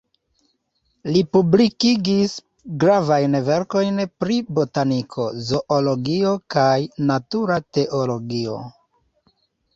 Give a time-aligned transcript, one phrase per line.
[1.15, 2.33] Li publikigis
[2.83, 6.75] gravajn verkojn pri botaniko, zoologio, kaj
[7.13, 8.59] natura teologio.